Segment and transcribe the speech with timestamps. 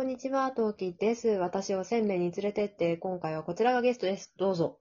[0.00, 1.28] こんにちは、トウキです。
[1.28, 4.32] 私を鮮明に連れてって、今回はこちらがゲストです。
[4.38, 4.78] どうぞ。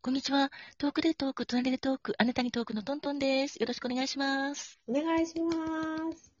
[0.00, 0.52] こんにちは。
[0.78, 3.56] トークでトーク、隣でトーク、あなたにトークのトントンです。
[3.56, 4.78] よろしくお願いします。
[4.86, 5.52] お願いしま
[6.12, 6.32] す。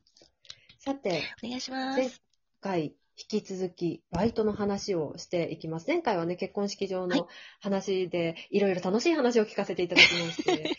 [0.78, 2.22] さて、お願いしま前す。
[2.60, 5.88] 回、引き続き、バイトの話をしていきます。
[5.88, 7.26] 前回はね、結婚式場はいの
[7.58, 10.62] 話で、いろいろ楽しい話を聞かせていただきまして、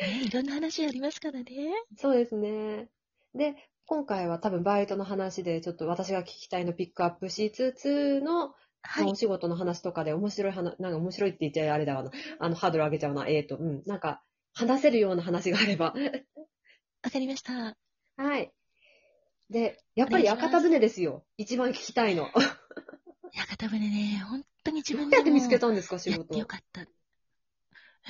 [0.00, 1.72] ね、いろんな話ありますからね。
[1.96, 2.88] そうですね。
[3.34, 3.56] で、
[3.86, 9.14] 今回は多分バイトの話で、ちょっと私が聞きたいのピックアップしつつの、はいまあお。
[9.14, 12.10] 仕事の話とかで面白い話、なんか面白いって言っちゃあれだわな。
[12.40, 13.28] あの、ハードル上げちゃうな。
[13.28, 13.82] えーと、うん。
[13.86, 14.22] なんか、
[14.52, 15.94] 話せるような話があれば。
[17.02, 17.76] わかりました。
[18.16, 18.52] はい。
[19.50, 21.24] で、やっぱり屋形船ですよ。
[21.36, 22.24] 一番聞きたいの。
[22.24, 22.30] ど
[23.32, 26.46] 屋形船ね、本当に自分うやって見つけたたんですか、仕事よ。
[26.46, 26.80] かった。
[26.80, 26.84] え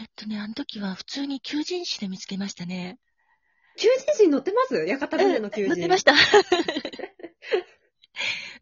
[0.04, 2.98] っとね、あの時は普通に求人誌で見つけましたね。
[3.76, 4.74] 求人誌に載ってます？
[4.86, 5.74] 屋形船の求人。
[5.74, 6.14] 載ってました。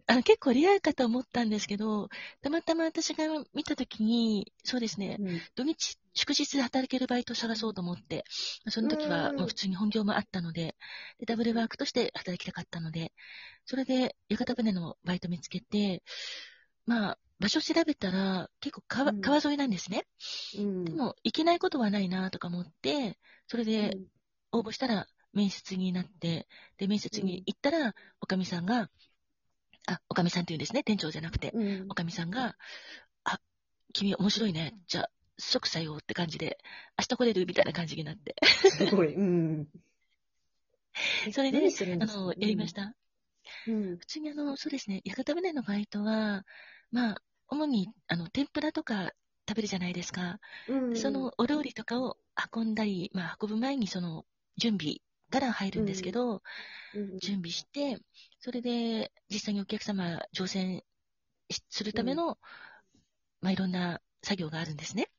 [0.07, 2.11] あの結構リアルかと思ったんですけど、
[2.43, 8.25] たまたま私が見た時に、そうですね、うん土日、祝日で働けるバイトを探そうと思って、
[8.69, 10.75] その時はうんもう普通に本業もあったので、
[11.19, 13.13] でダブルワークとして働きたかったので、
[13.65, 16.03] それで屋形船のバイト見つけて、
[16.85, 20.07] まあ、場所調べたら結構川,、うん川沿いなんですね。
[20.59, 20.85] うん。
[20.85, 23.17] でも、行けないことはないなとか思って、
[23.49, 23.97] それで
[24.55, 26.47] 応募したら面接になって、
[26.79, 28.89] で、面接に行ったら、おかみさんが、
[29.87, 31.51] あ、おかみさんって言うんですね、店長じゃなくて。
[31.53, 31.63] うん。
[31.63, 32.57] うんおかみさんが、
[33.25, 33.41] あ、
[33.93, 34.75] 君面白いね。
[34.87, 36.59] じゃあ、即採用って感じで、
[36.99, 38.37] 明日来れるみたいな感じになって。
[38.71, 39.15] すごい。
[39.15, 39.69] うん。
[41.33, 41.59] それで
[42.01, 42.73] あの、やりまし。
[42.73, 42.95] た。
[43.67, 43.99] うん。
[43.99, 46.47] 普通にあの、そうですね、屋形船のバイトは、
[46.93, 49.13] まあ、主に、あの、天ぷらとか
[49.49, 50.39] 食べるじゃないですか。
[50.69, 50.97] うん。
[50.97, 52.17] そのお料理とかを
[52.55, 54.25] 運んだり、まあ、運ぶ前にその、
[54.57, 54.97] 準備
[55.31, 56.43] から入るんですけど、
[56.95, 57.99] うん、準備して、
[58.41, 60.83] それで実際にお客様乗船
[61.51, 62.39] しするための、
[63.41, 65.11] まあ、いろんな作業があるんですね。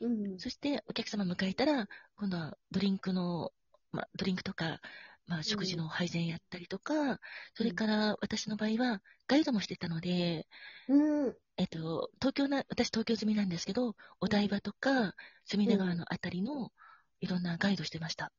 [0.00, 0.38] うん。
[0.38, 3.52] そしてお客様迎えたら、今度はドリンクの、
[3.92, 4.80] まあ、ドリンクとか、
[5.26, 7.20] まあ、食事の配膳やったりとか、
[7.54, 10.46] それから私の場合はガイドもしてたので、
[10.88, 11.36] うん。
[11.58, 16.72] えっと、東京な、私東京済みなんですけど、お台場とか隅田川のあたりの
[17.20, 18.32] いろんなガイドしてました。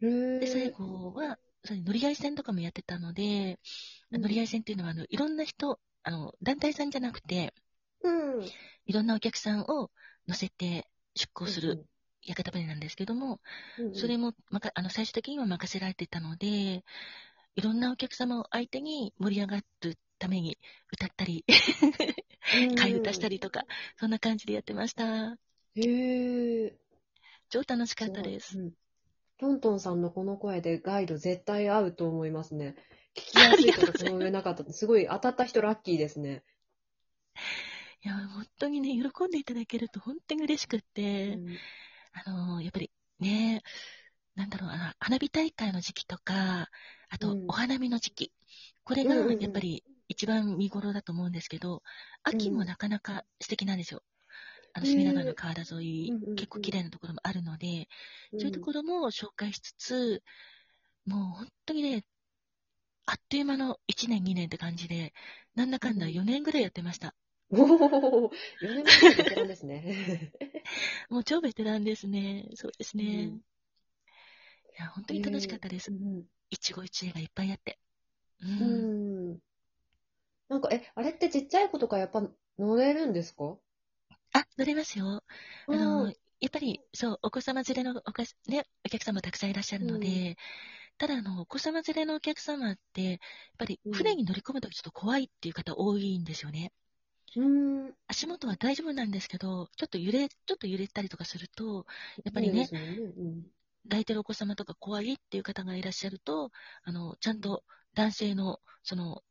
[0.00, 3.58] でで、最後は、それ乗り合い船とかもやってたので、
[4.10, 7.54] うん乗り合い船っていうのは、あの、いろんな人、あの、団体さんじゃなくて、
[8.02, 8.10] う
[8.40, 8.52] ん。
[8.86, 9.90] いろんなお客さんを
[10.28, 11.80] 乗せて出港する
[12.22, 13.40] 屋形船なんですけども、
[13.76, 13.92] うん。
[13.92, 16.84] それも、まか、あの、最終的には任せられてたので、
[17.56, 20.58] いろんなお客様を相手に盛り上がるために
[20.92, 21.44] 歌ったり、
[22.76, 23.36] 替え歌したり。
[23.36, 23.64] りとか、
[23.98, 25.38] そんな感じでやってました。
[25.74, 25.82] へ
[26.66, 26.78] え。
[27.50, 28.58] 超楽しかったです。
[28.58, 28.72] うん。
[29.40, 32.76] トントンさんのこの声でガイド絶対合うと思いますね。
[33.16, 34.70] 聞きやすいとかその上なかった。
[34.72, 36.44] すごい当たった人ラッキーですね。
[38.02, 41.60] いや、本当にね、喜んでいただけると本当に嬉しくって、うん
[42.12, 43.62] あの、やっぱりね、
[44.34, 46.70] なんだろう、あの花火大会の時期とか、
[47.10, 48.32] あとうんお花見の時期、
[48.84, 51.82] これがうんうんうんやっぱり一番見頃だと思うんですけど、
[52.22, 54.02] 秋もなかなか素敵なんですよ。
[54.72, 57.88] あの、隅田川の川原沿い、うんうんうん結構綺麗なところもあるので、
[58.32, 60.22] うんそういうところも紹介しつつ、
[61.06, 62.04] もう本当にね、
[63.04, 65.12] あっという間の1年2年って感じで、
[65.54, 67.14] なんだかんだうん4年ぐらいやってました。
[67.52, 70.32] おお、4年前のベテランですね。
[71.10, 72.48] もう超ベテランですね。
[72.54, 73.32] そうですね。
[73.32, 73.40] うん
[74.78, 75.92] いや、本当に楽しかったです。
[75.92, 77.78] うん一期一会がいっぱいあって。
[78.40, 78.46] う。
[78.58, 78.90] うん
[79.34, 79.40] ん。
[80.50, 83.56] なんか、え、あれってちっちゃい子とかやっぱ乗れるんですか？
[84.32, 85.22] あ、乗れますよ。
[85.70, 90.36] あの、うんやっぱり、そう、お子様連れのおかね、お客様たくさんいらっしゃるので、う
[90.98, 93.18] ただ、あの、お子様連れのお客様って、やっ
[93.58, 96.72] ぱりうん船に乗り込むときちょっと怖いっていう方多いんですよね。
[97.34, 97.94] うん。
[98.08, 101.86] 足元は大丈夫なんですけど、ちょっと揺れ、ちょっと揺れたりとかすると、
[102.24, 102.70] やっぱりね
[103.84, 106.50] 抱いてるお子様とか怖いっていう方がいらっしゃると、
[106.82, 107.62] あの、ちゃんと
[107.94, 109.22] 男性の、その、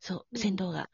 [0.00, 0.90] そうう、ん船頭が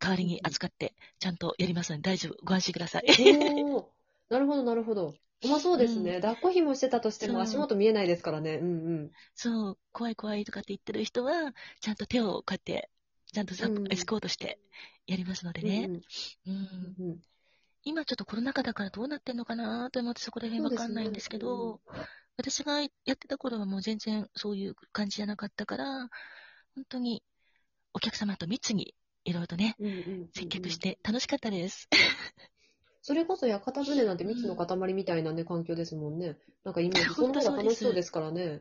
[0.00, 2.36] 代わりに扱って、ちゃんとやりますので大丈夫。
[2.44, 3.04] ご安心ください。
[3.06, 3.84] おー
[4.30, 5.14] なるほど、なるほど。
[5.42, 6.16] まあそうですね。
[6.16, 8.56] うん抱っこ紐してたとしても足元見えないですからね。
[8.56, 9.10] うんうん。
[9.34, 12.90] そう、怖い怖いとかって言ってる人は、ちゃんと手をこうやって、
[13.32, 14.58] ちゃんとサポうんエスコートして
[15.06, 15.86] やりますのでね。
[15.86, 16.02] うんうん
[16.98, 17.20] うんうん
[17.82, 21.80] 今ちょっとコロナ禍だからどうなってんのかなと思ってそこら辺わかんないんですけど、
[22.36, 26.10] 私がやってた頃はもう全然そういう感じじゃなかったから、
[26.74, 27.22] 本当に
[27.94, 28.94] お客様と密に
[29.30, 31.88] いろいろとね、うんうんうんうん接客して楽しかったです。
[33.02, 36.36] それこそ屋形船なんて蜜の塊みたいなね、環境ですもんね。
[36.64, 38.60] なんかイメージ、 その方が楽しそうですからね。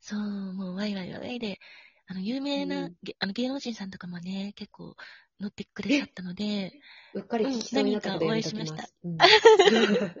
[0.00, 1.58] そう、もうワイワイワイワイで、
[2.06, 4.96] あの、有名な、うんげあの芸能人さんとかもね、結構
[5.40, 6.72] 乗ってくれちゃったので、
[7.14, 8.94] うっかり聞きそうになったのでやめときます。
[9.04, 9.34] うん何か
[9.68, 10.12] うん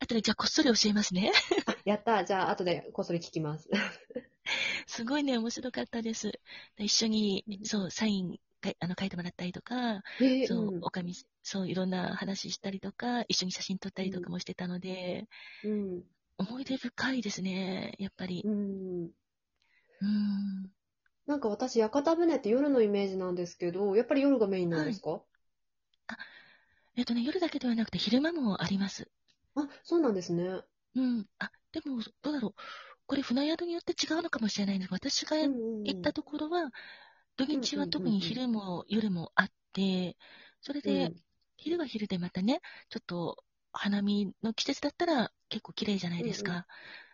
[0.00, 1.32] あとでじゃあこっそり教えますね。
[1.84, 3.68] やったじゃあ、後でこっそり聞きます。
[4.86, 6.32] すごいね、面白かったです。
[6.76, 15.26] で一緒にう、んそう、サインかいあの書いてもらったりとか、えそう、おかみ、そう、いろんな話したりとか、一緒に写真撮ったりとかもしてたので、
[15.62, 16.04] うん。
[16.38, 18.50] 思い出深いですね、やっぱりう。
[18.50, 19.10] ん。
[20.00, 20.72] うん。
[21.26, 25.20] なんか私、屋形船って夜のイメージなんですけど、やっぱり夜がメインなんですか、
[26.96, 29.08] えっとね、夜だけではなくて昼間もあります。
[29.54, 30.62] あ、そうなんですね。
[30.94, 31.26] うん。
[31.38, 32.54] あ、でも、どうだろう。
[33.06, 36.70] これ船宿によって違うのかもしれないんですが、私がうんうんうん行ったところは、
[37.36, 40.16] 土日は特に昼も夜もあって、
[40.60, 41.12] それで、
[41.56, 46.66] 昼は昼でまたね、ちょっと花見の季節だったら結構綺麗じゃないですか。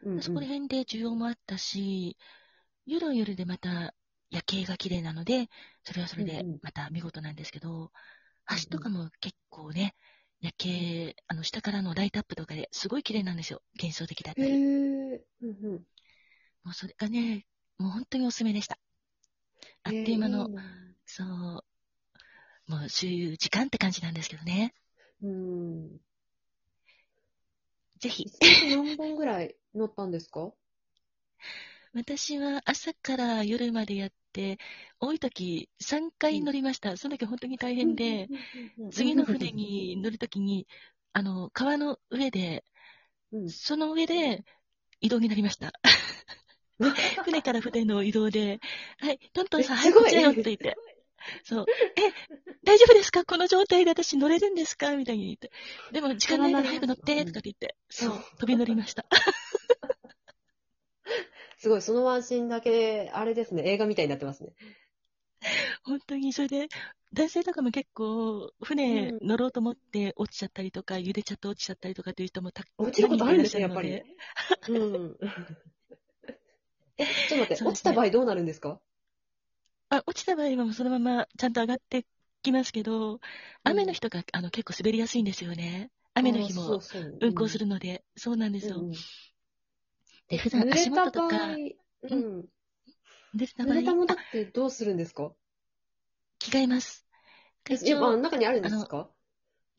[0.02, 2.16] うんうんそこら辺で需要もあったし、
[2.86, 3.94] 夜は夜でまた
[4.30, 5.48] 夜景が綺麗なので、
[5.84, 7.92] それはそれでまた見事なんですけど、
[8.50, 9.94] うん橋とかも結構ね、
[10.40, 13.62] 夜景、あの下からのライトアップとかですごい綺麗なんですよ。
[13.78, 14.60] 幻想的だったへり。
[15.14, 15.24] え。
[15.42, 15.86] うんうん
[16.64, 17.46] もうそれがね、
[17.78, 18.78] もう本当におすすめでした。
[19.84, 20.48] あっという間の、
[21.06, 21.26] そう、
[22.66, 24.74] もう周遊時間って感じなんですけどね。
[25.22, 26.00] うん。
[27.98, 30.52] ぜひ何本ぐらい乗ったんですか？
[31.94, 34.58] 私は朝から夜までやって、
[35.00, 36.96] 多い時3回乗りました。
[36.96, 38.28] その時本当に大変で、、
[38.90, 40.68] 次の船に乗るときに、
[41.12, 42.64] あの、川の上で、
[43.32, 44.44] うん、その上で
[45.00, 45.72] 移動になりました。
[47.24, 48.60] 船から船の移動で、
[48.98, 50.76] はい、トントンさん、はい、えすごいこっちだよって言って。
[51.44, 51.66] そう。
[51.96, 52.12] え、
[52.64, 53.24] 大丈夫ですか？
[53.24, 54.96] この状態で私乗れるんですか？
[54.96, 55.50] みたいに言って。
[55.92, 57.76] でも時間ないから早く乗って、とかって言って。
[57.88, 59.04] そう、飛び乗りました。
[61.58, 64.52] すごい、そのワンシーンだけ、あれですね、映画みたいになってますね。
[65.82, 66.68] 本当に、それで、
[67.12, 74.02] 男性とかも結構、船乗ろうと思って落ちちゃったりとか、茹でちゃって落ちちゃったりとかっていう人もた落ちることあるんですね、やっぱ何り。
[74.68, 74.78] う
[75.08, 75.16] ん。
[76.98, 77.68] え、ちょっと待って、ね。
[77.70, 78.80] 落ちた場合どうなるんですか？
[79.90, 82.04] あ、落ちた場合はもうそのままちゃんと上がって
[82.42, 83.20] きますけど、
[83.64, 85.90] 雨の日とか、あの結構滑りやすいんですよね。
[86.14, 86.78] 雨の日も
[87.20, 88.76] 運行するので、そうなんですよ。
[88.78, 88.92] うんうん。
[90.28, 91.56] で、普段濡足元とか、
[92.02, 92.48] うん。
[93.34, 95.32] 出た場濡れたもの合、ってどうするんですか？
[96.38, 97.06] 着替えます。
[98.22, 99.10] 中にあるんですか？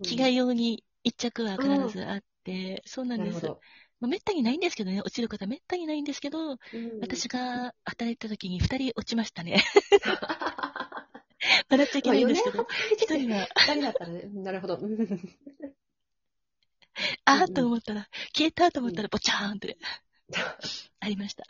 [0.04, 3.54] 着替え用に一着は必ずあって、そうなんです。
[4.00, 6.60] まあ、めったにないんですけどね、落ちる方めったにないんですけど、うん
[7.02, 9.64] 私が働いた時に二人落ちましたね。
[11.70, 12.68] 笑っちゃいけないんですけど、
[12.98, 14.22] 一人は、二人だったらね。
[14.34, 14.76] なるほど。
[14.82, 15.38] うん
[17.26, 19.78] あーうんと思ったら、消えたと思ったら、ボチャーンって、
[21.00, 21.46] ありました。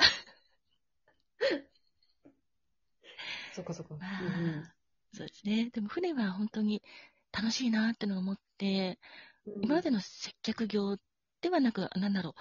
[3.54, 3.96] そっかそっか。
[3.96, 4.30] まあうんう
[4.60, 4.70] ん
[5.12, 5.70] そうですね。
[5.72, 6.84] でも船は本当に
[7.32, 9.00] 楽しいなってのを思って、
[9.48, 10.98] うん今までの接客業
[11.42, 12.34] ではなく、なんだろう、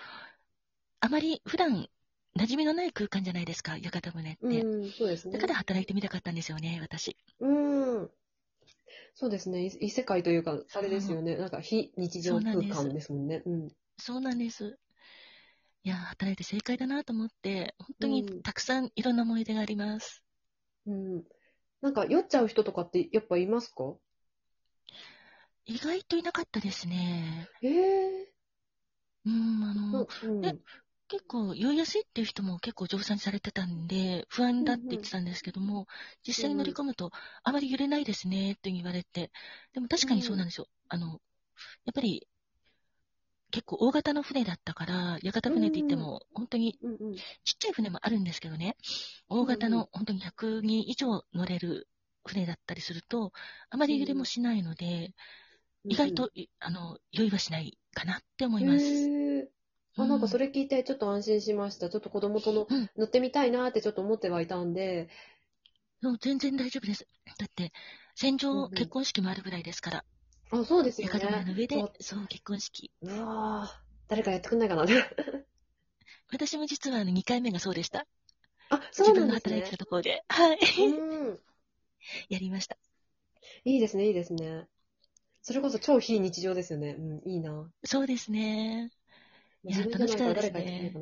[1.01, 1.89] あまり普段
[2.37, 4.43] 馴染みのない空間じゃないですか、屋形船って。
[4.43, 4.49] う
[4.87, 5.35] ん、そうですね。
[5.35, 7.17] だから働いてみたかったんですよね、私。
[7.41, 7.49] う
[8.03, 8.11] ん。
[9.15, 9.67] そうですね。
[9.67, 11.37] い異世界というか、あれですよね。
[11.37, 13.43] なんか非日常空間ですもんね。
[13.45, 13.69] うん。
[13.99, 14.79] そうなんです。
[15.85, 20.23] いや、働いて正解だなと思って、本当にうんたくさんいろんな思い出があります。
[20.87, 21.25] うん。
[21.81, 23.95] なんか酔っちゃう人とかってやっぱいますか？
[25.67, 27.49] 意外といなかったですね。
[27.63, 28.18] ええ
[29.27, 30.41] うん、あの、うん。
[30.41, 30.57] ね
[31.09, 35.87] 結構酔いやすいっていう人も結構乗船されてたんで、不安だって言ってたんですけども、
[36.27, 37.11] 実際に乗り込むと、
[37.45, 39.31] あまり揺れないですねって言われて、
[39.73, 40.69] でも確かにそうなんですよ。
[40.89, 41.07] あの、
[41.87, 42.29] やっぱり、
[43.51, 47.17] 結構大型の船だったから、屋形船って言っても、本当にうんうん。
[47.45, 48.77] ちっちゃい船もあるんですけどね、
[49.29, 49.75] 大型うん。
[49.75, 51.89] うんの本当に100人以上乗れる
[52.27, 53.33] 船だったりすると、
[53.71, 55.15] あまり揺れもしないので、
[55.89, 59.13] 意外と、いあの、酔いはしないかなって思います。
[59.97, 61.91] あ、なんかそれ聞いてちょっと安心しました。
[61.91, 65.09] ちょっと子供とのうん乗ってみたいなってちょっと思ってはいたんで。
[66.03, 67.07] そう全然大丈夫です。
[67.39, 67.73] だって、
[68.17, 70.05] 戦うん場うん結婚式もあるぐらいですから、
[70.51, 71.55] あ、そうですよ屋形船のね。
[71.55, 72.93] 上でそう、結婚式。
[73.03, 74.85] うわぁ、誰かやってくんないかな。
[76.33, 78.07] 私も実はあの2回目がそうでした。
[78.71, 79.79] あ、自そうなんですね分の働いてた。
[79.79, 81.41] ところで、はい、うん。
[82.29, 82.77] やりました。
[83.65, 84.69] いいですね、いいですね。
[85.43, 86.97] それこそ超非日常ですよね。
[86.99, 87.71] うん、いいな。
[87.85, 88.91] そうですね。
[89.65, 90.95] いや楽しかったですね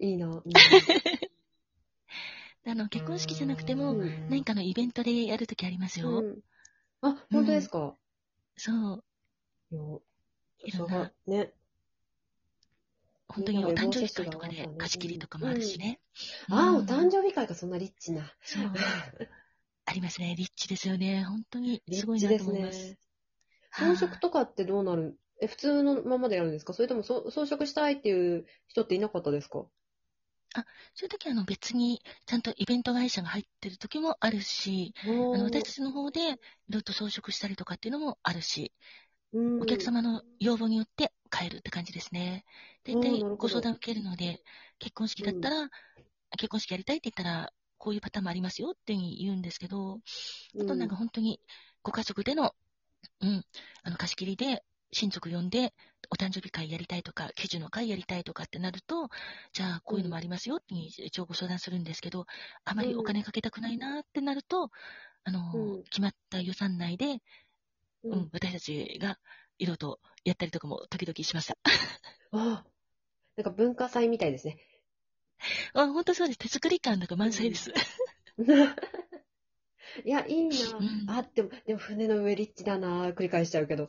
[0.00, 0.10] い。
[0.10, 0.26] いいな。
[0.26, 0.42] うん
[2.64, 6.20] あの、結婚式じゃなくても、うん何かのイベントでやるときありますよ。
[6.20, 6.38] うん
[7.00, 7.96] あ、本当ですか？
[8.56, 9.04] そう。
[10.64, 11.52] いろんなね。
[13.28, 16.00] 本当にお誕生日会とかで貸し切りとかもあるしね。
[16.48, 18.32] ああ、うんお誕生日会がそんなリッチな。
[18.42, 18.72] そう。
[19.86, 20.36] ありますね。
[20.36, 21.24] リッチですよね。
[21.24, 22.78] 本当にリすごいッチですなと思います。
[22.78, 22.84] ね。
[22.84, 22.98] はい
[23.72, 25.18] 装飾とかってどうなる？
[25.40, 26.72] え、普通のままでやるんですか？
[26.72, 29.64] それともそ装飾したいっていう人っていなかったですか？
[30.94, 36.36] そういう時はあの別にちゃんとイベント会社が入ってる時もあるし、ああのの私たちの方でいろい
[36.72, 38.72] ろと装飾したりとかっていうのもあるし、
[39.32, 39.62] うん。
[39.62, 42.44] お客様の要望によって変えるって感じですね。
[42.84, 44.42] 大体ご相談受けるので、
[44.78, 45.70] 結婚式だったら、
[46.36, 50.00] 結婚式やりたいって言ったら、こういうパターンもありますよって言うんですけど、
[50.60, 51.40] あとなんか本当に
[51.82, 52.52] ご家族での、
[53.22, 53.44] うん、
[53.82, 54.62] あの貸し切りで
[54.92, 55.72] 親族呼んで
[56.10, 59.08] お誕生日会やりたいとか、喜寿の会やりたいとかってなると、
[59.52, 62.26] じゃあこういうのもありますよって一応ご相談するんですけど、
[62.66, 64.70] あまりお金かけたくないなってなると、
[65.24, 67.18] あの、うん決まった予算内で、
[68.04, 69.18] うんうん、私たちが
[69.58, 71.56] いろいろとやったりとかも時々しました。
[72.32, 72.64] あ
[73.36, 74.58] なんか文化祭みたいですね。
[75.74, 76.38] あ、本当そうです。
[76.38, 77.72] 手作り感なんか満載です。
[80.04, 80.76] いや、いいな。
[80.78, 83.10] うんあ、でも、でも船の上リッチだな。
[83.10, 83.86] 繰り返しちゃうけど。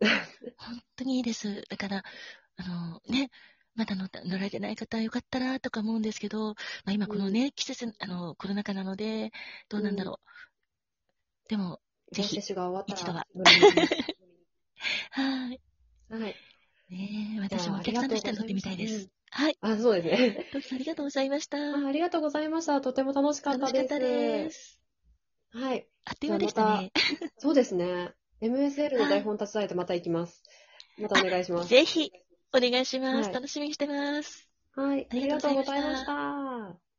[0.56, 1.62] 本当にいいです。
[1.68, 2.04] だから、
[2.56, 3.30] あの、ね、
[3.74, 6.54] まだ乗った乗られてない方よかったらとか思うんですけど、ま
[6.86, 9.32] あ、今このね、季節、あの、コロナ禍なので、
[9.68, 10.20] どうなんだろ
[11.46, 11.48] う。
[11.48, 11.80] でも、
[12.12, 12.38] ぜひ
[12.86, 13.26] 一度は。
[15.10, 15.60] はい。
[16.10, 16.36] はい。
[16.90, 19.08] ねえ私もお客さんとして乗ってみたいです。
[19.30, 19.56] はい。
[19.60, 20.48] あ、そうですね。
[20.52, 21.56] どうぞありがとうございました。
[21.58, 22.80] あありがとうございました。
[22.80, 24.79] とても楽しかっ楽しかったです。
[25.52, 25.86] はい。
[26.04, 26.92] あっという間でしたね。
[27.38, 28.12] そうですね。
[28.40, 30.42] MSL の台本立ち伝えてまた行きます。
[30.98, 31.68] またお願いします。
[31.68, 32.12] ぜひ、
[32.52, 33.28] お願いします。
[33.28, 34.48] はい楽しみにしてます。
[34.72, 35.06] はい。
[35.10, 36.89] あありりががとうございましとうございました。